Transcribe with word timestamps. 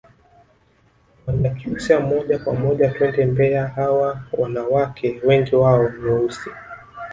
Wanyakyusa 1.27 1.99
moja 1.99 2.39
kwa 2.39 2.53
moja 2.55 2.89
twende 2.89 3.25
mbeya 3.25 3.67
hawa 3.67 4.21
wanawake 4.31 5.19
wengi 5.23 5.55
wao 5.55 5.89
ni 5.89 5.97
weusi 6.03 6.49